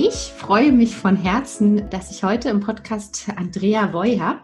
[0.00, 4.42] Ich freue mich von Herzen, dass ich heute im Podcast Andrea Voy habe.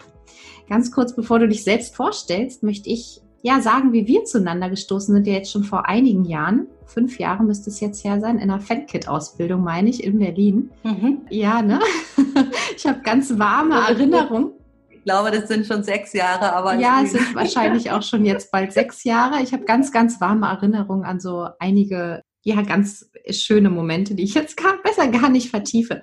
[0.69, 5.15] Ganz kurz bevor du dich selbst vorstellst, möchte ich ja sagen, wie wir zueinander gestoßen
[5.15, 6.67] sind, ja jetzt schon vor einigen Jahren.
[6.87, 10.71] Fünf Jahre müsste es jetzt her sein, in einer FanKit-Ausbildung, meine ich, in Berlin.
[10.83, 11.21] Mhm.
[11.31, 11.79] Ja, ne?
[12.77, 14.51] Ich habe ganz warme Erinnerungen.
[14.91, 16.75] Ich glaube, das sind schon sechs Jahre, aber.
[16.75, 19.41] Ja, es sind wahrscheinlich auch schon jetzt bald sechs Jahre.
[19.41, 24.35] Ich habe ganz, ganz warme Erinnerungen an so einige, ja, ganz schöne Momente, die ich
[24.35, 26.03] jetzt gar, besser gar nicht vertiefe.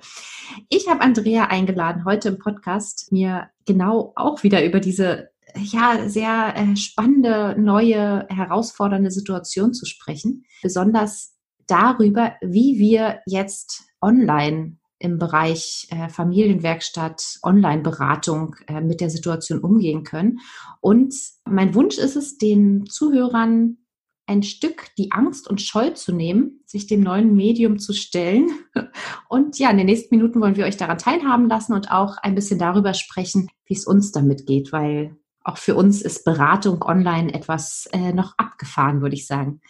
[0.68, 6.54] Ich habe Andrea eingeladen, heute im Podcast mir genau auch wieder über diese ja, sehr
[6.56, 10.44] äh, spannende, neue, herausfordernde Situation zu sprechen.
[10.62, 19.60] Besonders darüber, wie wir jetzt online im Bereich äh, Familienwerkstatt, Online-Beratung äh, mit der Situation
[19.60, 20.38] umgehen können.
[20.80, 23.78] Und mein Wunsch ist es, den Zuhörern
[24.26, 28.50] ein Stück die Angst und Scheu zu nehmen, sich dem neuen Medium zu stellen.
[29.28, 32.34] Und ja, in den nächsten Minuten wollen wir euch daran teilhaben lassen und auch ein
[32.34, 37.34] bisschen darüber sprechen, wie es uns damit geht, weil auch für uns ist Beratung online
[37.34, 39.60] etwas äh, noch abgefahren, würde ich sagen.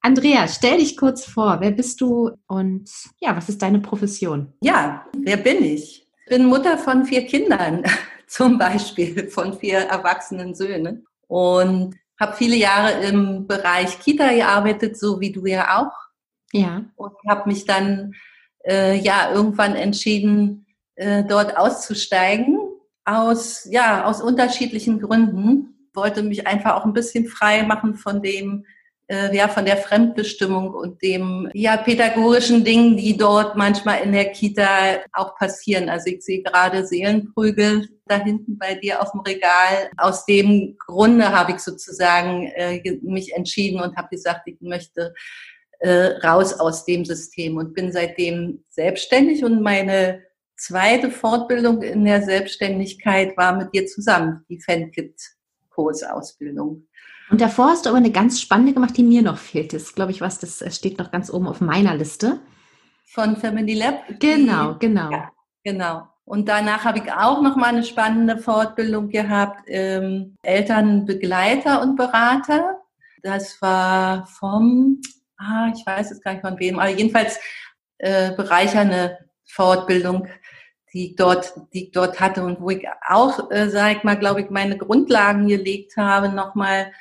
[0.00, 1.58] Andrea, stell dich kurz vor.
[1.60, 2.90] Wer bist du und
[3.20, 4.52] ja, was ist deine Profession?
[4.60, 6.06] Ja, wer bin ich?
[6.24, 7.84] Ich bin Mutter von vier Kindern,
[8.26, 15.20] zum Beispiel von vier erwachsenen Söhnen und habe viele Jahre im Bereich Kita gearbeitet, so
[15.20, 15.92] wie du ja auch.
[16.52, 16.84] Ja.
[16.96, 18.14] Und habe mich dann
[18.64, 22.58] äh, ja irgendwann entschieden, äh, dort auszusteigen
[23.04, 25.88] aus ja aus unterschiedlichen Gründen.
[25.94, 28.64] Wollte mich einfach auch ein bisschen frei machen von dem
[29.08, 34.30] äh, ja, von der Fremdbestimmung und dem ja, pädagogischen Dingen, die dort manchmal in der
[34.32, 35.88] Kita auch passieren.
[35.88, 39.90] Also ich sehe gerade Seelenprügel da hinten bei dir auf dem Regal.
[39.96, 45.14] Aus dem Grunde habe ich sozusagen äh, mich entschieden und habe gesagt, ich möchte
[45.80, 50.22] äh, raus aus dem System und bin seitdem selbstständig und meine
[50.56, 56.86] zweite Fortbildung in der Selbstständigkeit war mit dir zusammen, die FanKit-Kursausbildung.
[57.32, 59.72] Und davor hast du aber eine ganz spannende gemacht, die mir noch fehlt.
[59.72, 62.40] Das ist, glaube ich, was, das steht noch ganz oben auf meiner Liste.
[63.06, 64.02] Von Family Lab?
[64.20, 65.10] Genau, genau.
[65.10, 65.32] Ja,
[65.64, 66.08] genau.
[66.26, 72.82] Und danach habe ich auch noch mal eine spannende Fortbildung gehabt, ähm, Elternbegleiter und Berater.
[73.22, 75.00] Das war vom,
[75.38, 77.40] ah, ich weiß jetzt gar nicht von wem, aber jedenfalls
[77.96, 79.16] äh, bereichernde
[79.46, 80.28] Fortbildung,
[80.92, 84.18] die ich dort, die ich dort hatte und wo ich auch, äh, sag ich mal,
[84.18, 86.92] glaube ich, meine Grundlagen gelegt habe, nochmal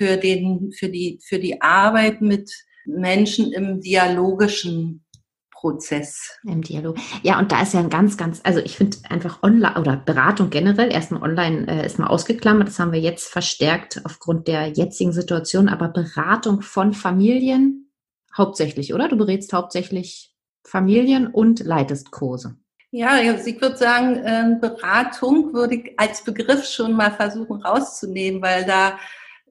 [0.00, 2.50] für, den, für, die, für die Arbeit mit
[2.86, 5.04] Menschen im dialogischen
[5.52, 6.38] Prozess.
[6.42, 6.96] Im Dialog.
[7.22, 10.48] Ja, und da ist ja ein ganz, ganz, also ich finde einfach online oder Beratung
[10.48, 15.12] generell, erstmal online äh, ist mal ausgeklammert, das haben wir jetzt verstärkt aufgrund der jetzigen
[15.12, 17.92] Situation, aber Beratung von Familien
[18.34, 19.08] hauptsächlich, oder?
[19.08, 20.34] Du berätst hauptsächlich
[20.64, 22.56] Familien und leitest Kurse.
[22.90, 28.64] Ja, ich würde sagen, äh, Beratung würde ich als Begriff schon mal versuchen rauszunehmen, weil
[28.64, 28.98] da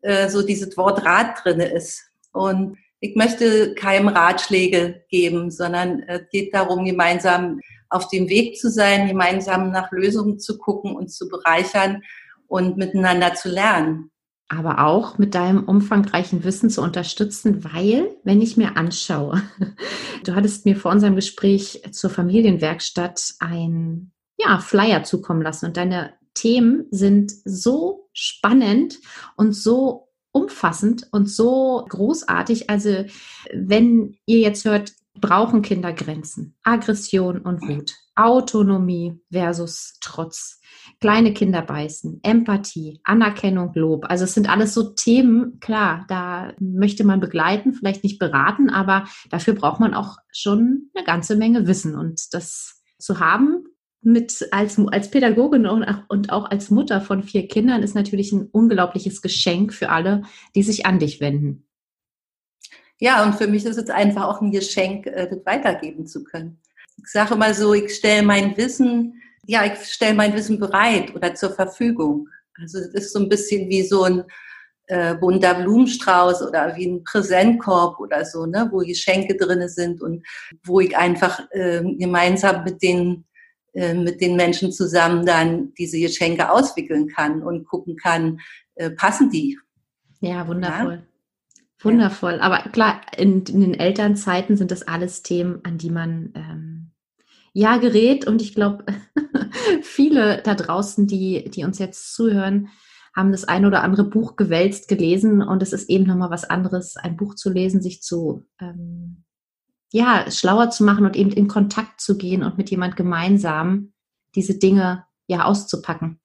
[0.02, 2.04] äh, so dieses Wort Rat drinne ist.
[2.32, 8.70] Und ich möchte keinem Ratschläge geben, sondern es geht darum, gemeinsam auf dem Weg zu
[8.70, 12.04] sein, gemeinsam nach Lösungen zu gucken und zu bereichern
[12.48, 14.12] und miteinander zu lernen.
[14.50, 19.44] Aber auch mit deinem umfangreichen Wissen zu unterstützen, weil, wenn ich mir anschaue,
[20.24, 26.14] du hattest mir vor unserem Gespräch zur Familienwerkstatt ein ja, Flyer zukommen lassen und deine
[26.34, 29.00] Themen sind so spannend
[29.36, 32.70] und so umfassend und so großartig.
[32.70, 33.06] Also
[33.53, 40.62] wenn ihr jetzt hört, brauchen Kinder Grenzen, Aggression und Wut, Autonomie versus Trotz,
[41.01, 44.06] kleine Kinder beißen, Empathie, Anerkennung, Lob.
[44.10, 49.06] Also es sind alles so Themen, klar, da möchte man begleiten, vielleicht nicht beraten, aber
[49.30, 51.95] dafür braucht man auch schon eine ganze Menge Wissen.
[51.95, 53.63] Und das zu haben,
[54.01, 58.48] mit als, als Pädagogin und, und auch als Mutter von vier Kindern ist natürlich ein
[58.48, 60.24] unglaubliches Geschenk für alle,
[60.56, 61.66] die sich an dich wenden.
[63.00, 66.62] Ja, und für mich ist es einfach auch ein Geschenk, äh, das weitergeben zu können.
[66.98, 71.34] Ich sage mal so, ich stelle mein Wissen, ja, ich stelle mein Wissen bereit oder
[71.34, 72.28] zur Verfügung.
[72.60, 74.24] Also es ist so ein bisschen wie so ein
[74.88, 80.25] äh, bunter Blumenstrauß oder wie ein Präsentkorb oder so, ne, wo Geschenke drinne sind und
[80.63, 83.25] wo ich einfach äh, gemeinsam mit den
[83.74, 88.39] äh, mit den Menschen zusammen dann diese Geschenke auswickeln kann und gucken kann,
[88.75, 89.57] äh, passen die.
[90.21, 90.94] Ja, wundervoll.
[90.95, 91.04] Ja?
[91.81, 92.39] Wundervoll.
[92.39, 96.92] Aber klar, in, in, den Elternzeiten sind das alles Themen, an die man ähm,
[97.54, 98.27] ja gerät.
[98.27, 98.86] Und ich glaube,
[99.81, 102.69] viele da draußen, die, die uns jetzt zuhören,
[103.16, 106.95] haben das ein oder andere Buch gewälzt gelesen und es ist eben nochmal was anderes,
[106.95, 109.24] ein Buch zu lesen, sich zu, ähm,
[109.91, 113.94] ja, schlauer zu machen und eben in Kontakt zu gehen und mit jemand gemeinsam
[114.36, 116.19] diese Dinge ja auszupacken.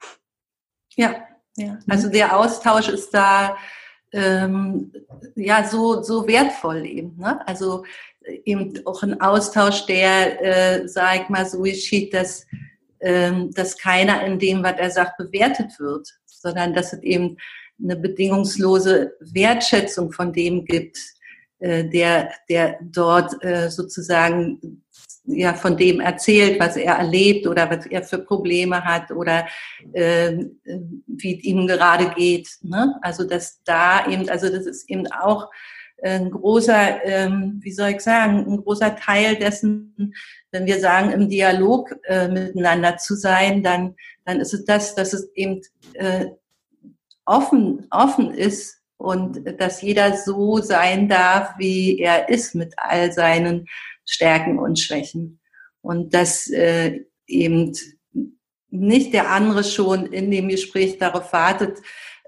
[0.96, 1.14] Ja,
[1.56, 1.78] ja.
[1.88, 3.56] Also der Austausch ist da
[4.12, 4.92] ähm,
[5.34, 7.16] ja so, so wertvoll eben.
[7.16, 7.46] Ne?
[7.46, 7.84] Also
[8.44, 12.46] eben auch ein Austausch, der, äh, sag ich mal, so geschieht, dass,
[13.00, 16.08] ähm, dass keiner in dem, was er sagt, bewertet wird
[16.44, 17.38] sondern dass es eben
[17.82, 20.98] eine bedingungslose Wertschätzung von dem gibt,
[21.64, 24.82] äh, der, der dort äh, sozusagen
[25.24, 29.46] ja von dem erzählt, was er erlebt oder was er für Probleme hat oder
[29.94, 30.44] äh,
[31.06, 32.50] wie es ihm gerade geht.
[32.60, 32.94] Ne?
[33.00, 35.50] Also dass da eben, also das ist eben auch
[36.02, 40.12] ein großer, ähm, wie soll ich sagen, ein großer Teil dessen,
[40.50, 43.94] wenn wir sagen, im Dialog äh, miteinander zu sein, dann,
[44.26, 45.62] dann ist es das, dass es eben
[45.94, 46.26] äh,
[47.24, 53.66] offen, offen ist und dass jeder so sein darf, wie er ist mit all seinen
[54.06, 55.40] Stärken und Schwächen.
[55.82, 57.72] Und dass äh, eben
[58.70, 61.78] nicht der andere schon in dem Gespräch darauf wartet,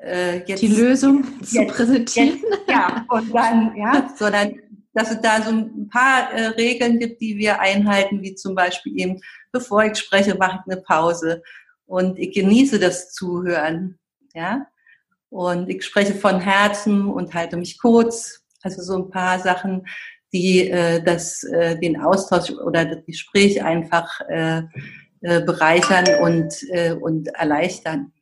[0.02, 2.42] äh, jetzt die Lösung jetzt, zu präsentieren.
[2.42, 4.60] Jetzt, ja, und dann, ja, sondern
[4.92, 9.00] dass es da so ein paar äh, Regeln gibt, die wir einhalten, wie zum Beispiel
[9.00, 9.20] eben,
[9.50, 11.42] bevor ich spreche, mache ich eine Pause
[11.86, 13.98] und ich genieße das Zuhören.
[14.34, 14.66] Ja,
[15.30, 18.42] und ich spreche von Herzen und halte mich kurz.
[18.62, 19.86] Also so ein paar Sachen,
[20.32, 24.62] die äh, das, äh, den Austausch oder das Gespräch einfach äh,
[25.20, 28.12] äh, bereichern und, äh, und erleichtern.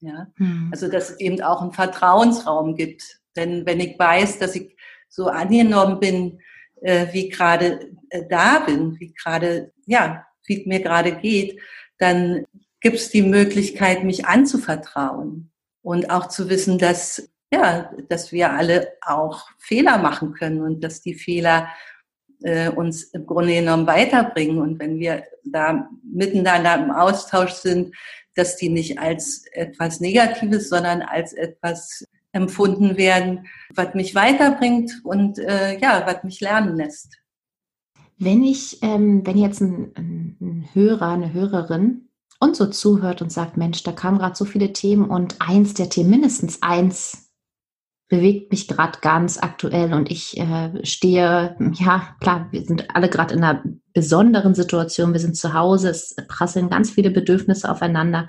[0.00, 0.70] Ja, hm.
[0.72, 3.20] also dass es eben auch einen Vertrauensraum gibt.
[3.36, 4.76] Denn wenn ich weiß, dass ich
[5.08, 6.40] so angenommen bin,
[6.80, 11.60] äh, wie gerade äh, da bin, wie gerade, ja, wie es mir gerade geht,
[11.98, 12.44] dann
[12.80, 15.50] gibt es die Möglichkeit, mich anzuvertrauen
[15.82, 21.00] und auch zu wissen, dass, ja, dass wir alle auch Fehler machen können und dass
[21.00, 21.68] die Fehler
[22.42, 24.58] äh, uns im Grunde genommen weiterbringen.
[24.58, 27.94] Und wenn wir da miteinander im Austausch sind,
[28.34, 35.38] dass die nicht als etwas Negatives, sondern als etwas empfunden werden, was mich weiterbringt und
[35.38, 37.18] äh, ja, was mich lernen lässt.
[38.18, 42.09] Wenn ich, ähm, wenn jetzt ein, ein Hörer, eine Hörerin
[42.40, 45.90] und so zuhört und sagt, Mensch, da kamen gerade so viele Themen und eins der
[45.90, 47.30] Themen, mindestens eins,
[48.08, 53.34] bewegt mich gerade ganz aktuell und ich äh, stehe, ja klar, wir sind alle gerade
[53.34, 58.26] in einer besonderen Situation, wir sind zu Hause, es prasseln ganz viele Bedürfnisse aufeinander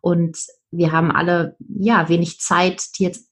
[0.00, 0.38] und
[0.70, 3.28] wir haben alle, ja, wenig Zeit, die jetzt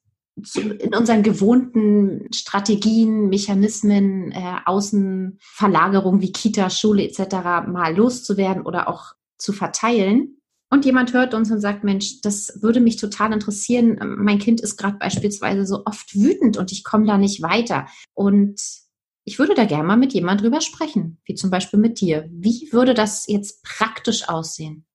[0.54, 7.66] in unseren gewohnten Strategien, Mechanismen, äh, Außenverlagerung wie Kita, Schule etc.
[7.66, 10.40] mal loszuwerden oder auch zu verteilen.
[10.70, 13.98] Und jemand hört uns und sagt, Mensch, das würde mich total interessieren.
[14.18, 17.86] Mein Kind ist gerade beispielsweise so oft wütend und ich komme da nicht weiter.
[18.14, 18.60] Und
[19.24, 22.28] ich würde da gerne mal mit jemand drüber sprechen, wie zum Beispiel mit dir.
[22.30, 24.86] Wie würde das jetzt praktisch aussehen?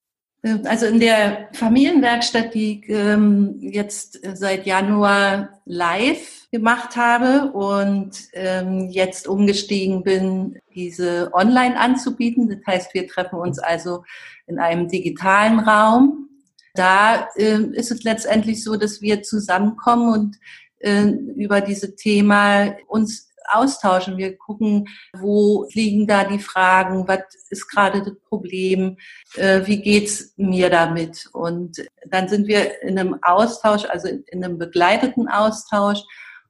[0.64, 8.90] Also in der Familienwerkstatt, die ich ähm, jetzt seit Januar live gemacht habe und ähm,
[8.90, 12.50] jetzt umgestiegen bin, diese online anzubieten.
[12.50, 14.04] Das heißt, wir treffen uns also
[14.48, 16.30] in einem digitalen Raum.
[16.74, 20.40] Da äh, ist es letztendlich so, dass wir zusammenkommen und
[20.80, 21.04] äh,
[21.36, 24.18] über diese Thema uns austauschen.
[24.18, 27.20] Wir gucken, wo liegen da die Fragen, was
[27.50, 28.98] ist gerade das Problem,
[29.36, 31.30] äh, wie geht's mir damit?
[31.34, 36.00] Und dann sind wir in einem Austausch, also in einem begleiteten Austausch.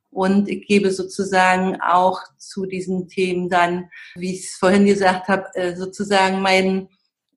[0.10, 5.46] Und ich gebe sozusagen auch zu diesen Themen dann, wie ich es vorhin gesagt habe,
[5.56, 6.90] äh, sozusagen mein,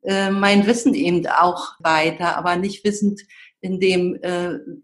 [0.03, 3.23] äh, mein Wissen eben auch weiter, aber nicht wissend,
[3.61, 4.21] indem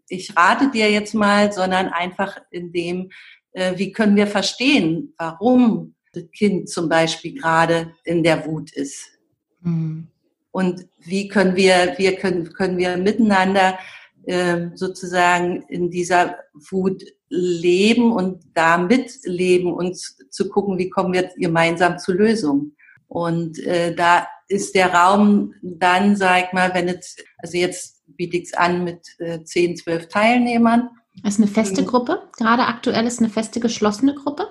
[0.08, 3.10] ich rate dir jetzt mal, sondern einfach indem
[3.52, 9.18] wie können wir verstehen, warum das Kind zum Beispiel gerade in der Wut ist.
[9.62, 10.08] Mhm.
[10.52, 13.78] Und wie können wir, wir können, können wir miteinander
[14.26, 16.36] äh, sozusagen in dieser
[16.70, 22.76] Wut leben und damit leben und zu gucken, wie kommen wir gemeinsam zu Lösungen.
[23.06, 28.44] Und äh, da ist der Raum dann, sag mal, wenn es, also jetzt biete ich
[28.44, 30.90] es an mit äh, 10, 12 Teilnehmern.
[31.24, 32.28] Ist eine feste Gruppe?
[32.38, 34.48] Gerade aktuell ist eine feste geschlossene Gruppe?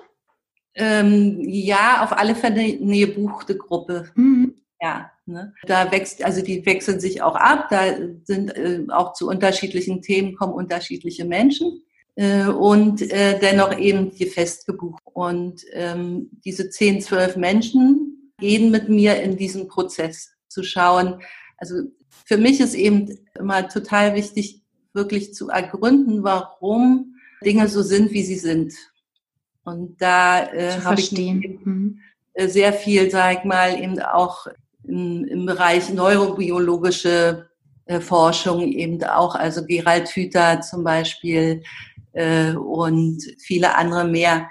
[0.76, 4.10] Ähm, ja, auf alle Fälle eine gebuchte Gruppe.
[4.16, 4.56] Mhm.
[4.82, 5.54] Ja, ne?
[5.64, 7.68] da wächst, also die wechseln sich auch ab.
[7.70, 11.84] Da sind äh, auch zu unterschiedlichen Themen kommen unterschiedliche Menschen
[12.16, 15.02] äh, und äh, dennoch eben hier fest gebucht.
[15.04, 21.22] Und ähm, diese 10, 12 Menschen gehen mit mir in diesen Prozess zu schauen.
[21.58, 21.76] Also
[22.26, 28.24] für mich ist eben immer total wichtig, wirklich zu ergründen, warum Dinge so sind, wie
[28.24, 28.74] sie sind.
[29.64, 32.00] Und da äh, habe ich mhm.
[32.36, 34.48] sehr viel, sag ich mal, eben auch
[34.84, 37.50] im, im Bereich neurobiologische
[37.86, 41.64] äh, Forschung eben auch, also Gerald Hüther zum Beispiel
[42.14, 44.50] äh, und viele andere mehr,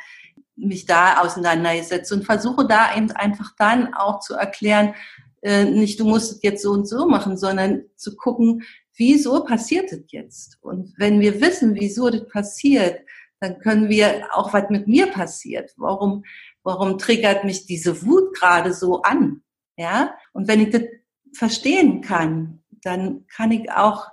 [0.57, 4.95] mich da auseinandergesetzt und versuche da eben einfach dann auch zu erklären,
[5.43, 8.65] äh, nicht du musst es jetzt so und so machen, sondern zu gucken,
[8.99, 10.59] wieso passiert es jetzt?
[10.61, 13.01] Und wenn wir wissen, wieso das passiert,
[13.41, 15.73] dann können wir auch, was mit mir passiert.
[15.77, 16.25] Warum,
[16.63, 19.43] warum triggert mich diese Wut gerade so an?
[19.77, 20.15] Ja?
[20.33, 20.83] Und wenn ich das
[21.33, 24.09] verstehen kann, dann kann ich auch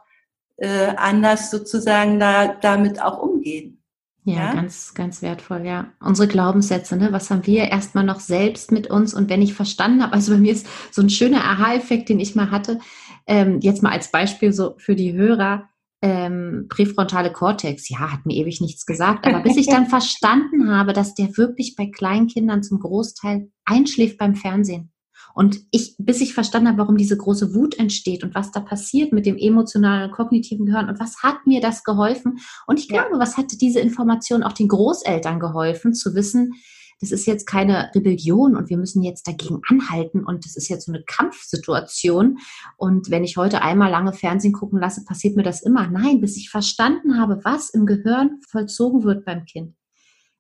[0.58, 3.82] äh, anders sozusagen da, damit auch umgehen.
[4.27, 5.92] Ja, ja, ganz, ganz wertvoll, ja.
[6.00, 7.12] Unsere Glaubenssätze, ne?
[7.12, 9.13] Was haben wir erstmal noch selbst mit uns?
[9.13, 12.34] Und wenn ich verstanden habe, also bei mir ist so ein schöner Aha-Effekt, den ich
[12.34, 12.80] mal hatte,
[13.27, 15.70] ähm, jetzt mal als Beispiel so für die Hörer,
[16.01, 20.94] ähm, präfrontale Kortex, ja, hat mir ewig nichts gesagt, aber bis ich dann verstanden habe,
[20.94, 24.91] dass der wirklich bei Kleinkindern zum Großteil einschläft beim Fernsehen.
[25.34, 29.12] Und ich, bis ich verstanden habe, warum diese große Wut entsteht und was da passiert
[29.12, 32.38] mit dem emotionalen und kognitiven Gehirn und was hat mir das geholfen.
[32.67, 33.20] Und ich glaube, ja.
[33.20, 36.53] was hat diese Information auch den Großeltern geholfen, zu wissen,
[37.02, 40.86] das ist jetzt keine Rebellion und wir müssen jetzt dagegen anhalten und das ist jetzt
[40.86, 42.38] so eine Kampfsituation.
[42.78, 45.88] Und wenn ich heute einmal lange Fernsehen gucken lasse, passiert mir das immer.
[45.88, 49.75] Nein, bis ich verstanden habe, was im Gehirn vollzogen wird beim Kind.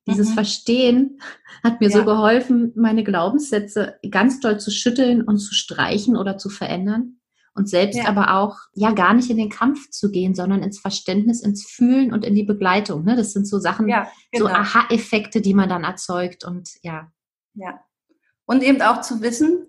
[0.07, 0.33] Dieses mhm.
[0.33, 1.19] Verstehen
[1.63, 1.97] hat mir ja.
[1.97, 7.19] so geholfen, meine Glaubenssätze ganz doll zu schütteln und zu streichen oder zu verändern.
[7.55, 8.07] Und selbst ja.
[8.07, 12.11] aber auch, ja, gar nicht in den Kampf zu gehen, sondern ins Verständnis, ins Fühlen
[12.11, 13.05] und in die Begleitung.
[13.05, 13.15] Ne?
[13.15, 14.47] Das sind so Sachen, ja, genau.
[14.47, 17.11] so Aha-Effekte, die man dann erzeugt und ja.
[17.53, 17.79] Ja.
[18.45, 19.67] Und eben auch zu wissen,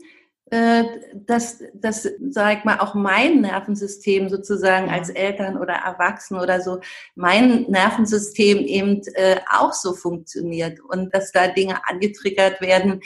[0.51, 6.61] äh, dass, dass, sag ich mal, auch mein Nervensystem sozusagen als Eltern oder Erwachsene oder
[6.61, 6.79] so,
[7.17, 13.01] mein Nervensystem eben äh, auch so funktioniert und dass da Dinge angetriggert werden,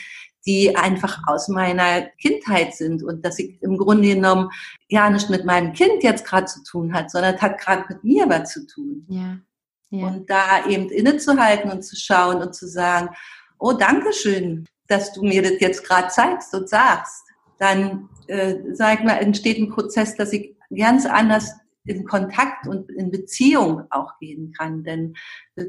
[0.46, 4.50] die einfach aus meiner Kindheit sind und dass ich im Grunde genommen
[4.88, 8.28] ja nicht mit meinem Kind jetzt gerade zu tun hat, sondern hat gerade mit mir
[8.28, 9.06] was zu tun.
[9.08, 9.38] Ja.
[9.90, 10.06] ja.
[10.06, 13.10] Und da eben innezuhalten und zu schauen und zu sagen,
[13.58, 17.24] oh, danke schön, dass du mir das jetzt gerade zeigst und sagst
[17.60, 21.52] dann, äh, sag ich mal, entsteht ein Prozess, dass ich ganz anders
[21.84, 24.82] in Kontakt und in Beziehung auch gehen kann.
[24.82, 25.14] Denn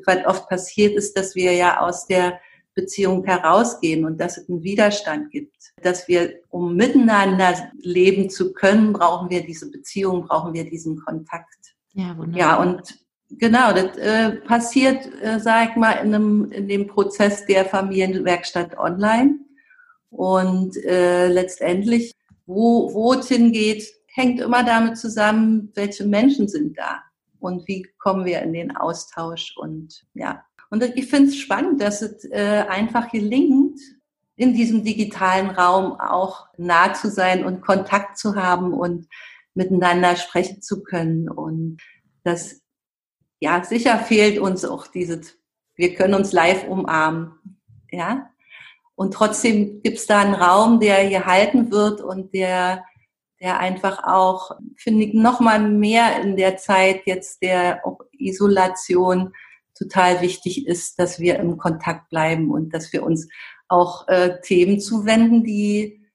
[0.06, 2.40] was oft passiert ist, dass wir ja aus der
[2.74, 5.56] Beziehung herausgehen und dass es einen Widerstand gibt.
[5.82, 11.76] Dass wir, um miteinander leben zu können, brauchen wir diese Beziehung, brauchen wir diesen Kontakt.
[11.94, 12.40] Ja, wunderbar.
[12.40, 13.00] Ja, und
[13.30, 18.78] genau, das äh, passiert, äh, sag ich mal, in, einem, in dem Prozess der Familienwerkstatt
[18.78, 19.40] online.
[20.10, 22.12] Und äh, letztendlich,
[22.46, 27.02] wo, wo es hingeht, hängt immer damit zusammen, welche Menschen sind da
[27.40, 29.56] und wie kommen wir in den Austausch.
[29.58, 33.80] Und ja, und ich finde es spannend, dass es äh, einfach gelingt,
[34.38, 39.08] in diesem digitalen Raum auch nah zu sein und Kontakt zu haben und
[39.54, 41.30] miteinander sprechen zu können.
[41.30, 41.78] Und
[42.24, 42.62] das,
[43.42, 45.38] ja, sicher fehlt uns auch dieses,
[45.76, 47.34] wir können uns live umarmen.
[47.92, 48.32] Ja,
[48.96, 52.86] und trotzdem gibt es da einen Raum, der gehalten wird und der,
[53.42, 57.82] der einfach auch, finde ich, noch mal mehr in der Zeit jetzt der
[58.18, 59.34] Isolation
[59.76, 63.28] total wichtig ist, dass wir im Kontakt bleiben und dass wir uns
[63.68, 66.06] auch äh, Themen zuwenden, die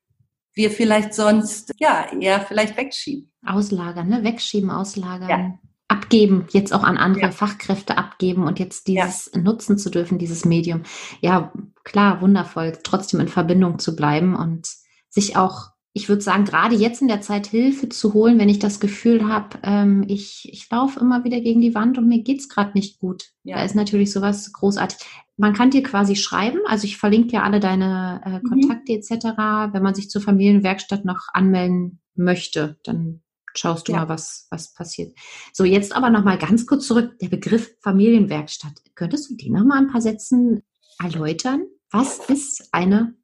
[0.54, 3.30] wir vielleicht sonst ja eher vielleicht wegschieben.
[3.44, 4.24] Auslagern, ne?
[4.24, 5.28] Wegschieben, auslagern.
[5.28, 5.58] Ja
[5.88, 7.30] abgeben, jetzt auch an andere ja.
[7.30, 9.40] Fachkräfte abgeben und jetzt dieses ja.
[9.40, 10.82] nutzen zu dürfen, dieses Medium.
[11.20, 11.52] Ja,
[11.84, 14.68] klar, wundervoll, trotzdem in Verbindung zu bleiben und
[15.08, 18.58] sich auch, ich würde sagen, gerade jetzt in der Zeit Hilfe zu holen, wenn ich
[18.58, 22.50] das Gefühl habe, ähm, ich, ich laufe immer wieder gegen die Wand und mir geht's
[22.50, 23.30] gerade nicht gut.
[23.44, 23.56] Ja.
[23.56, 24.98] Da ist natürlich sowas großartig.
[25.38, 28.42] Man kann dir quasi schreiben, also ich verlinke ja alle deine äh, mhm.
[28.42, 28.98] Kontakte mhm.
[28.98, 29.24] etc.,
[29.72, 33.22] wenn man sich zur Familienwerkstatt noch anmelden möchte, dann
[33.54, 34.00] schaust du ja.
[34.00, 35.16] mal, was, was passiert.
[35.54, 37.18] So, jetzt aber nochmal ganz kurz zurück.
[37.20, 38.82] Der Begriff Familienwerkstatt.
[38.96, 40.62] Könntest du den nochmal ein paar Sätzen
[41.02, 41.64] erläutern?
[41.90, 43.14] Was ist eine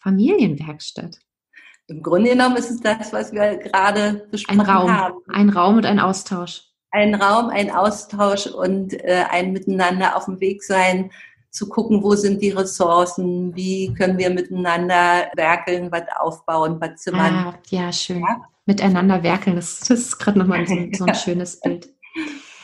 [0.00, 1.20] Familienwerkstatt?
[1.88, 5.14] Im Grunde genommen ist es das, was wir gerade besprochen ein Raum, haben.
[5.28, 6.62] Ein Raum und ein Austausch.
[6.90, 11.10] Ein Raum, ein Austausch und äh, ein Miteinander auf dem Weg sein,
[11.50, 17.34] zu gucken, wo sind die Ressourcen, wie können wir miteinander werkeln, was aufbauen, was zimmern.
[17.34, 18.20] Ah, ja, schön.
[18.20, 18.42] Ja?
[18.66, 21.88] Miteinander werkeln, das, das ist gerade nochmal so, so ein schönes Bild.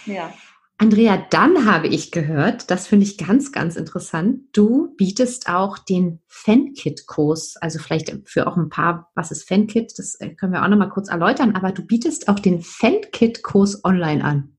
[0.05, 0.33] Ja.
[0.83, 4.41] Andrea, dann habe ich gehört, das finde ich ganz, ganz interessant.
[4.51, 9.97] Du bietest auch den FanKit-Kurs, also vielleicht für auch ein paar, was ist FanKit?
[9.97, 14.25] Das äh, können wir auch nochmal kurz erläutern, aber du bietest auch den FanKit-Kurs online
[14.25, 14.57] an.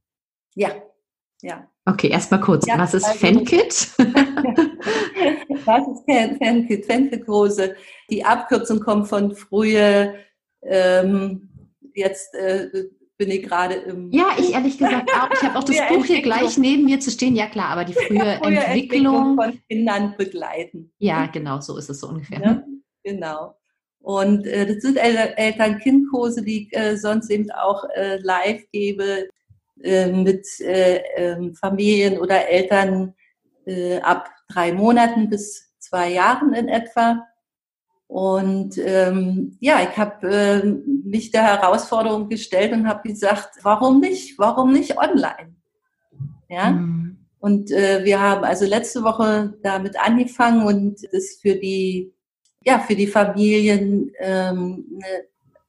[0.55, 0.69] Ja,
[1.41, 1.67] ja.
[1.83, 2.65] Okay, erstmal kurz.
[2.67, 3.89] Ja, was ist also, FanKit?
[5.65, 6.05] was ist
[6.39, 6.85] FanKit?
[6.85, 7.75] FanKit-Kurse.
[8.09, 10.13] Die Abkürzung kommt von früher,
[10.61, 11.49] ähm,
[11.93, 12.69] jetzt äh,
[13.23, 14.11] bin ich gerade im.
[14.11, 15.29] Ja, ich ehrlich gesagt auch.
[15.33, 17.35] Ich habe auch das Buch hier gleich neben mir zu stehen.
[17.35, 20.91] Ja klar, aber die frühe, ja, frühe Entwicklung, Entwicklung, von Kindern begleiten.
[20.99, 22.39] Ja, genau, so ist es so ungefähr.
[22.41, 22.67] Ja, ne?
[23.03, 23.55] genau.
[24.01, 29.29] Und äh, das sind El Eltern-Kind-Kurse, die ich äh, sonst eben auch äh, live gebe
[29.81, 33.13] äh, mit äh, ähm, Familien oder Eltern
[33.65, 37.25] äh, ab drei Monaten bis zwei Jahren in etwa.
[38.13, 40.63] Und ähm, ja, ich habe äh,
[41.03, 44.38] mich der Herausforderung gestellt und habe gesagt, warum nicht?
[44.38, 45.55] Warum nicht online?
[46.48, 46.70] Ja.
[46.70, 47.17] Mhm.
[47.39, 52.13] Und äh, wir haben also letzte Woche damit angefangen und das für die
[52.63, 55.24] ja für die Familien ähm, eine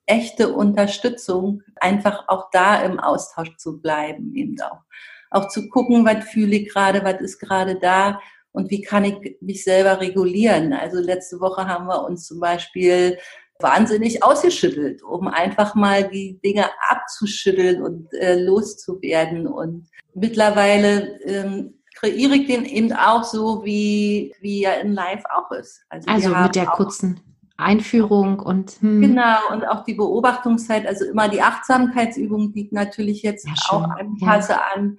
[0.05, 4.83] echte Unterstützung, einfach auch da im Austausch zu bleiben, eben auch
[5.31, 8.21] auch zu gucken, was fühle ich gerade, was ist gerade da
[8.55, 10.73] und wie kann ich mich selber regulieren.
[10.73, 13.19] Also letzte Woche haben wir uns zum Beispiel
[13.59, 19.49] wahnsinnig ausgeschüttelt, um einfach mal die Dinge abzuschütteln und äh, loszuwerden.
[19.49, 25.51] Und mittlerweile ähm, kreiere ich den eben auch so, wie, wie er in Live auch
[25.51, 25.85] ist.
[25.89, 27.21] Also, also mit der kurzen
[27.57, 29.01] Einführung und hm.
[29.01, 34.53] genau und auch die Beobachtungszeit, also immer die Achtsamkeitsübung die natürlich jetzt ja, auch anpasse
[34.53, 34.63] ja.
[34.75, 34.97] an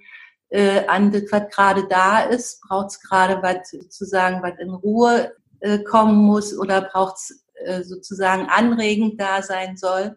[0.48, 2.60] äh, an das, was gerade da ist?
[2.62, 7.82] Braucht es gerade was sozusagen, was in Ruhe äh, kommen muss oder braucht es äh,
[7.82, 10.16] sozusagen anregend da sein soll?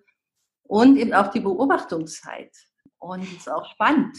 [0.64, 2.52] Und eben auch die Beobachtungszeit.
[3.00, 4.16] Und das ist auch spannend.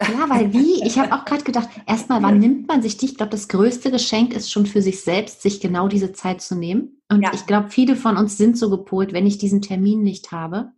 [0.00, 3.06] Ja, weil wie, ich habe auch gerade gedacht, erstmal, wann nimmt man sich die?
[3.06, 6.54] Ich glaube, das größte Geschenk ist schon für sich selbst, sich genau diese Zeit zu
[6.54, 7.02] nehmen.
[7.08, 7.32] Und ja.
[7.34, 10.72] ich glaube, viele von uns sind so gepolt, wenn ich diesen Termin nicht habe,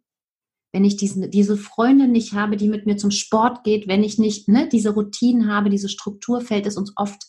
[0.73, 4.19] wenn ich diesen, diese Freundin nicht habe, die mit mir zum Sport geht, wenn ich
[4.19, 7.23] nicht ne, diese Routinen habe, diese Struktur, fällt es uns oft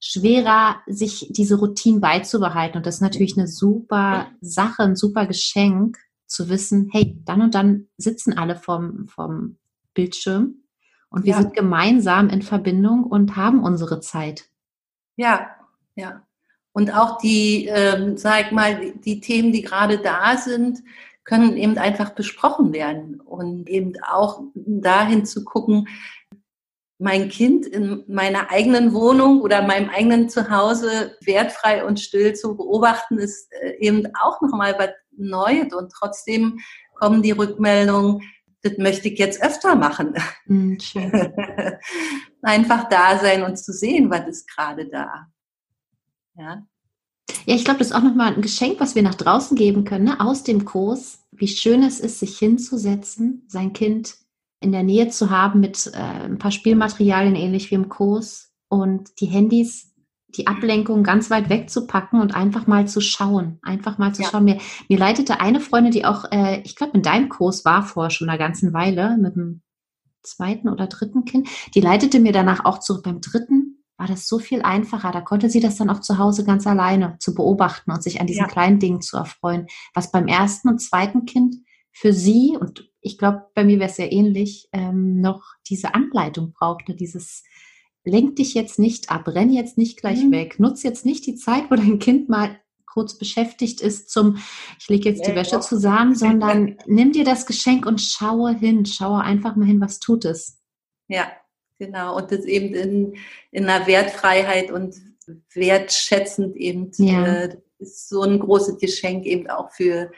[0.00, 2.78] schwerer, sich diese Routinen beizubehalten.
[2.78, 7.54] Und das ist natürlich eine super Sache, ein super Geschenk, zu wissen, hey, dann und
[7.54, 9.56] dann sitzen alle vorm, vorm
[9.94, 10.62] Bildschirm
[11.08, 11.40] und wir ja.
[11.40, 14.44] sind gemeinsam in Verbindung und haben unsere Zeit.
[15.16, 15.48] Ja,
[15.96, 16.22] ja.
[16.72, 20.78] Und auch die, ähm, sag mal, die Themen, die gerade da sind,
[21.28, 25.86] können eben einfach besprochen werden und eben auch dahin zu gucken,
[26.98, 33.18] mein Kind in meiner eigenen Wohnung oder meinem eigenen Zuhause wertfrei und still zu beobachten,
[33.18, 36.60] ist äh, eben auch nochmal was Neues und trotzdem
[36.94, 38.22] kommen die Rückmeldungen,
[38.62, 40.14] das möchte ich jetzt öfter machen.
[40.46, 40.78] Mhm,
[42.42, 45.26] Einfach da sein und zu sehen, was ist gerade da.
[46.36, 46.62] Ja.
[47.48, 50.04] Ja, ich glaube, das ist auch nochmal ein Geschenk, was wir nach draußen geben können,
[50.04, 50.20] ne?
[50.20, 54.16] aus dem Kurs, wie schön es ist, sich hinzusetzen, sein Kind
[54.60, 59.18] in der Nähe zu haben mit äh, ein paar Spielmaterialien, ähnlich wie im Kurs, und
[59.20, 59.94] die Handys,
[60.36, 63.60] die Ablenkung ganz weit wegzupacken und einfach mal zu schauen.
[63.62, 64.28] Einfach mal zu ja.
[64.28, 64.44] schauen.
[64.44, 64.58] Mir,
[64.90, 68.28] mir leitete eine Freundin, die auch, äh, ich glaube, in deinem Kurs war vor schon
[68.28, 69.62] einer ganzen Weile mit dem
[70.22, 73.67] zweiten oder dritten Kind, die leitete mir danach auch zurück beim dritten
[73.98, 75.10] war das so viel einfacher.
[75.10, 78.26] Da konnte sie das dann auch zu Hause ganz alleine zu beobachten und sich an
[78.26, 78.48] diesen ja.
[78.48, 79.66] kleinen Dingen zu erfreuen.
[79.92, 81.56] Was beim ersten und zweiten Kind
[81.90, 86.52] für sie, und ich glaube, bei mir wäre es sehr ähnlich, ähm, noch diese Anleitung
[86.52, 87.42] brauchte, dieses
[88.04, 90.30] lenk dich jetzt nicht ab, renn jetzt nicht gleich mhm.
[90.30, 94.38] weg, nutz jetzt nicht die Zeit, wo dein Kind mal kurz beschäftigt ist zum,
[94.78, 99.20] ich lege jetzt die Wäsche zusammen, sondern nimm dir das Geschenk und schaue hin, schaue
[99.20, 100.60] einfach mal hin, was tut es.
[101.08, 101.30] Ja,
[101.78, 103.16] Genau, und das eben in,
[103.52, 104.96] in einer Wertfreiheit und
[105.54, 107.26] wertschätzend eben ja.
[107.26, 110.10] äh, ist so ein großes Geschenk eben auch für,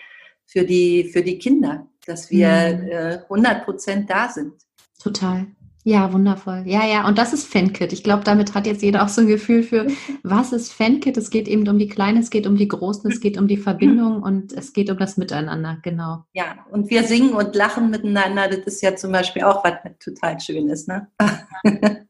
[0.47, 2.89] für, die, für die Kinder, dass wir mhm.
[2.89, 4.55] äh, 100 Prozent da sind.
[5.03, 5.47] Total.
[5.83, 6.65] Ja, wundervoll.
[6.67, 7.93] Ja, ja, und das ist Fankit.
[7.95, 9.87] Ich glaube, damit hat jetzt jeder auch so ein Gefühl für,
[10.23, 11.17] was ist Fankit?
[11.17, 13.57] Es geht eben um die Kleinen, es geht um die Großen, es geht um die
[13.57, 16.25] Verbindung und es geht um das Miteinander, genau.
[16.33, 18.49] Ja, und wir singen und lachen miteinander.
[18.49, 21.09] Das ist ja zum Beispiel auch was total schön ist, ne?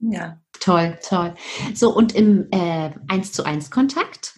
[0.00, 0.40] ja.
[0.58, 1.34] Toll, toll.
[1.74, 4.34] So, und im äh, 1 zu 1 Kontakt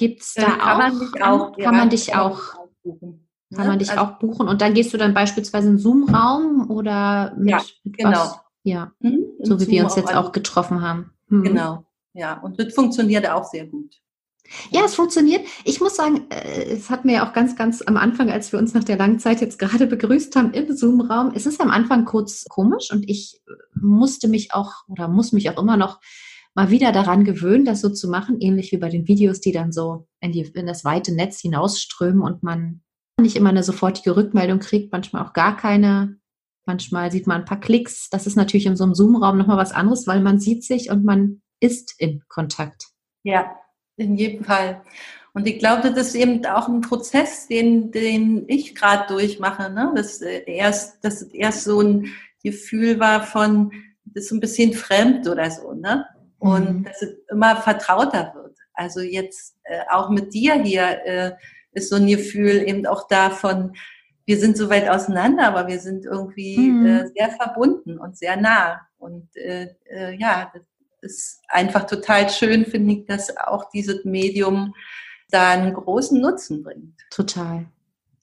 [0.00, 2.40] Gibt es da kann auch, man dich auch, kann man dich auch,
[2.82, 3.28] buchen.
[3.54, 7.34] Kann man dich also, auch buchen und dann gehst du dann beispielsweise in Zoom-Raum oder
[7.36, 8.10] mit, ja, mit genau.
[8.10, 8.40] Was?
[8.62, 11.12] Ja, mhm, so wie Zoom wir uns jetzt auch getroffen haben.
[11.28, 11.42] Mhm.
[11.42, 14.00] Genau, ja, und das funktioniert auch sehr gut.
[14.70, 15.46] Ja, es funktioniert.
[15.64, 18.58] Ich muss sagen, äh, es hat mir ja auch ganz, ganz am Anfang, als wir
[18.58, 22.04] uns nach der langen Zeit jetzt gerade begrüßt haben im Zoom-Raum, es ist am Anfang
[22.04, 23.40] kurz komisch und ich
[23.74, 26.00] musste mich auch oder muss mich auch immer noch
[26.54, 29.70] mal wieder daran gewöhnen, das so zu machen, ähnlich wie bei den Videos, die dann
[29.72, 32.82] so in, die, in das weite Netz hinausströmen und man
[33.20, 36.18] nicht immer eine sofortige Rückmeldung kriegt, manchmal auch gar keine.
[36.66, 38.10] Manchmal sieht man ein paar Klicks.
[38.10, 41.04] Das ist natürlich in so einem Zoom-Raum nochmal was anderes, weil man sieht sich und
[41.04, 42.84] man ist in Kontakt.
[43.22, 43.56] Ja,
[43.96, 44.82] in jedem Fall.
[45.32, 49.70] Und ich glaube, das ist eben auch ein Prozess, den, den ich gerade durchmache.
[49.70, 49.92] Ne?
[49.94, 52.06] Dass, äh, erst, dass erst so ein
[52.42, 53.72] Gefühl war von,
[54.04, 55.72] das ist ein bisschen fremd oder so.
[55.72, 56.04] Ne?
[56.38, 56.84] Und mhm.
[56.84, 58.56] dass es immer vertrauter wird.
[58.74, 61.32] Also jetzt äh, auch mit dir hier äh,
[61.72, 63.74] ist so ein Gefühl eben auch davon,
[64.26, 66.86] wir sind so weit auseinander, aber wir sind irgendwie mhm.
[66.86, 68.80] äh, sehr verbunden und sehr nah.
[68.98, 70.62] Und äh, äh, ja, das
[71.00, 74.74] ist einfach total schön, finde ich, dass auch dieses Medium
[75.30, 77.00] da einen großen Nutzen bringt.
[77.10, 77.66] Total.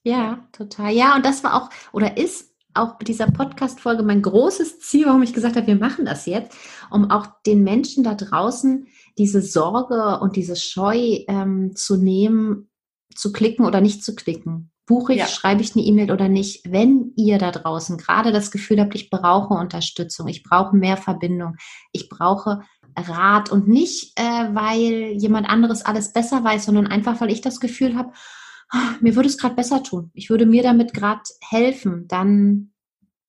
[0.04, 0.94] Ja, total.
[0.94, 5.24] Ja, und das war auch oder ist auch mit dieser Podcast-Folge mein großes Ziel, warum
[5.24, 6.56] ich gesagt habe, wir machen das jetzt,
[6.92, 12.70] um auch den Menschen da draußen diese Sorge und diese Scheu ähm, zu nehmen,
[13.16, 14.72] zu klicken oder nicht zu klicken.
[14.86, 15.28] Buche ich, ja.
[15.28, 16.62] schreibe ich eine E-Mail oder nicht?
[16.66, 21.56] Wenn ihr da draußen gerade das Gefühl habt, ich brauche Unterstützung, ich brauche mehr Verbindung,
[21.92, 22.62] ich brauche
[22.96, 27.60] Rat und nicht, äh, weil jemand anderes alles besser weiß, sondern einfach, weil ich das
[27.60, 28.14] Gefühl habe,
[28.70, 30.10] ah, mir würde es gerade besser tun.
[30.14, 32.08] Ich würde mir damit gerade helfen.
[32.08, 32.72] Dann,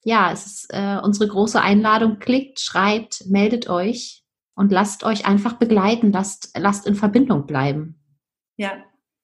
[0.05, 2.19] ja, es ist äh, unsere große Einladung.
[2.21, 8.01] Klickt, schreibt, meldet euch und lasst euch einfach begleiten, lasst, lasst in Verbindung bleiben.
[8.57, 8.73] Ja,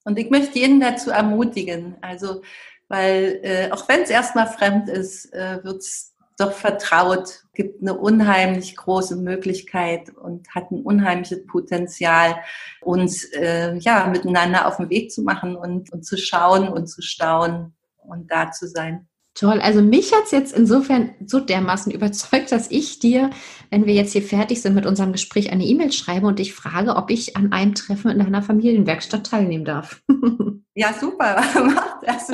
[0.04, 2.42] und ich möchte jeden dazu ermutigen, also
[2.88, 7.94] weil äh, auch wenn es erstmal fremd ist, äh, wird es doch vertraut, gibt eine
[7.94, 12.36] unheimlich große Möglichkeit und hat ein unheimliches Potenzial,
[12.80, 17.02] uns äh, ja miteinander auf den Weg zu machen und, und zu schauen und zu
[17.02, 19.08] staunen und da zu sein.
[19.34, 19.60] Toll.
[19.60, 23.30] Also mich hat es jetzt insofern so dermaßen überzeugt, dass ich dir,
[23.68, 26.94] wenn wir jetzt hier fertig sind mit unserem Gespräch, eine E-Mail schreibe und dich frage,
[26.94, 30.02] ob ich an einem Treffen in deiner Familienwerkstatt teilnehmen darf.
[30.76, 31.40] Ja, super.
[31.54, 32.30] Mach das.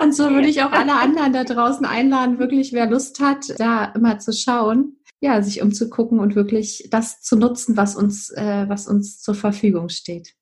[0.00, 3.84] und so würde ich auch alle anderen da draußen einladen, wirklich, wer Lust hat, da
[3.94, 8.88] immer zu schauen, ja, sich umzugucken und wirklich das zu nutzen, was uns, äh, was
[8.88, 10.34] uns zur Verfügung steht.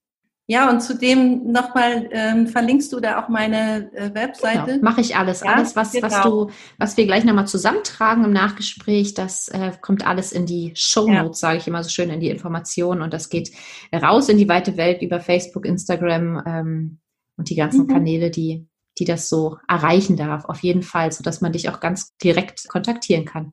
[0.51, 4.73] Ja, und zudem nochmal ähm, verlinkst du da auch meine äh, Webseite.
[4.73, 5.43] Genau, mache ich alles.
[5.43, 6.09] Ja, alles, was, genau.
[6.09, 10.73] was du, was wir gleich nochmal zusammentragen im Nachgespräch, das äh, kommt alles in die
[10.75, 11.51] Show Notes, ja.
[11.51, 13.53] sage ich immer so schön, in die Informationen und das geht
[13.95, 16.99] raus in die weite Welt über Facebook, Instagram ähm,
[17.37, 17.93] und die ganzen mhm.
[17.93, 18.67] Kanäle, die,
[18.99, 20.47] die das so erreichen darf.
[20.47, 23.53] Auf jeden Fall, so dass man dich auch ganz direkt kontaktieren kann.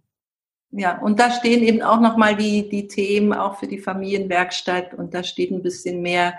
[0.71, 5.13] Ja, und da stehen eben auch nochmal die, die Themen auch für die Familienwerkstatt und
[5.13, 6.33] da steht ein bisschen mehr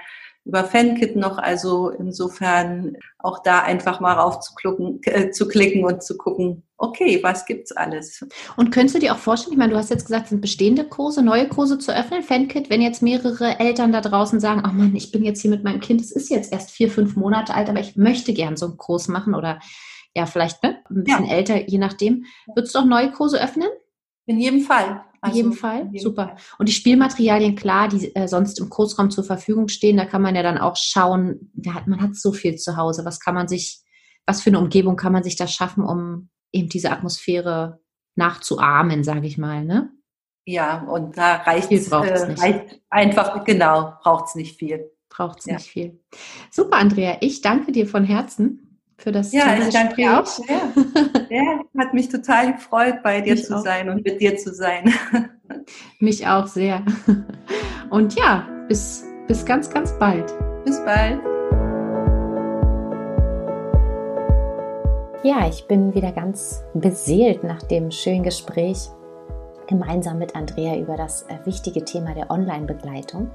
[0.48, 1.38] über FanKit noch.
[1.38, 6.64] Also insofern auch da einfach mal rauf zu, klucken, äh, zu klicken und zu gucken,
[6.78, 8.24] okay, was gibt's alles?
[8.56, 11.22] Und könntest du dir auch vorstellen, ich meine, du hast jetzt gesagt, sind bestehende Kurse,
[11.22, 15.12] neue Kurse zu öffnen, FanKit, wenn jetzt mehrere Eltern da draußen sagen, oh Mann, ich
[15.12, 17.80] bin jetzt hier mit meinem Kind, es ist jetzt erst vier, fünf Monate alt, aber
[17.80, 19.60] ich möchte gern so einen Kurs machen oder
[20.14, 21.34] ja, vielleicht ne, ein bisschen ja.
[21.34, 22.24] älter, je nachdem.
[22.54, 23.68] Würdest du auch neue Kurse öffnen?
[24.24, 25.04] In jedem Fall.
[25.20, 26.28] Also, in jedem Fall, in jedem super.
[26.28, 26.36] Fall.
[26.58, 30.34] Und die Spielmaterialien, klar, die äh, sonst im Kursraum zur Verfügung stehen, da kann man
[30.36, 33.80] ja dann auch schauen, hat, man hat so viel zu Hause, was kann man sich,
[34.26, 37.80] was für eine Umgebung kann man sich da schaffen, um eben diese Atmosphäre
[38.16, 39.90] nachzuahmen, sage ich mal, ne?
[40.44, 44.90] Ja, und da reicht es äh, einfach, genau, braucht es nicht viel.
[45.10, 45.54] Braucht es ja.
[45.54, 46.00] nicht viel.
[46.50, 48.67] Super, Andrea, ich danke dir von Herzen
[48.98, 50.38] für das ja, ich danke dir auch
[51.30, 53.64] ja, hat mich total gefreut, bei dir mich zu auch.
[53.64, 54.92] sein und mit dir zu sein.
[56.00, 56.84] mich auch sehr.
[57.90, 60.34] Und ja, bis, bis ganz, ganz bald.
[60.64, 61.20] Bis bald.
[65.22, 68.88] Ja, ich bin wieder ganz beseelt nach dem schönen Gespräch
[69.66, 73.30] gemeinsam mit Andrea über das äh, wichtige Thema der Online-Begleitung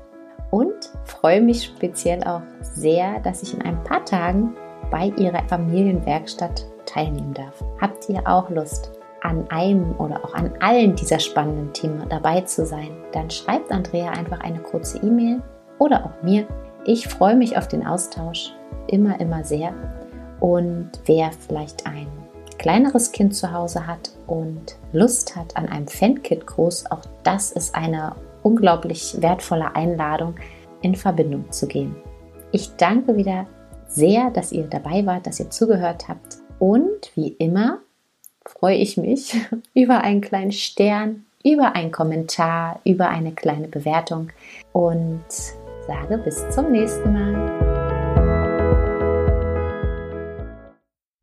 [0.51, 4.55] und freue mich speziell auch sehr, dass ich in ein paar Tagen
[4.93, 7.63] bei ihrer Familienwerkstatt teilnehmen darf.
[7.81, 8.91] Habt ihr auch Lust,
[9.23, 14.11] an einem oder auch an allen dieser spannenden Themen dabei zu sein, dann schreibt Andrea
[14.11, 15.41] einfach eine kurze E-Mail
[15.79, 16.45] oder auch mir.
[16.85, 18.53] Ich freue mich auf den Austausch
[18.87, 19.73] immer, immer sehr.
[20.39, 22.07] Und wer vielleicht ein
[22.59, 28.15] kleineres Kind zu Hause hat und Lust hat an einem Fankit-Kurs, auch das ist eine
[28.43, 30.35] unglaublich wertvolle Einladung,
[30.81, 31.95] in Verbindung zu gehen.
[32.51, 33.47] Ich danke wieder
[33.87, 36.37] sehr, dass ihr dabei wart, dass ihr zugehört habt.
[36.59, 37.79] Und wie immer
[38.45, 39.35] freue ich mich
[39.73, 44.29] über einen kleinen Stern, über einen Kommentar, über eine kleine Bewertung
[44.71, 45.23] und
[45.87, 47.62] sage bis zum nächsten Mal.